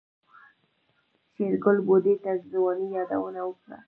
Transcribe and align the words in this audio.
شېرګل 1.33 1.77
بوډۍ 1.87 2.15
ته 2.23 2.31
د 2.39 2.41
ځوانۍ 2.51 2.87
يادونه 2.97 3.41
وکړه. 3.47 3.77